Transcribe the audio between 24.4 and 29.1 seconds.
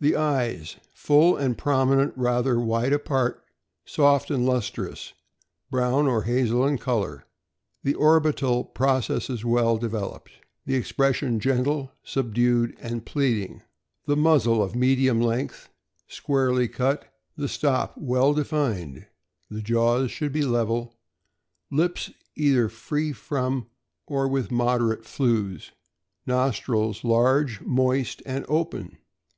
moderate flews. Nostrils large, moist, and open.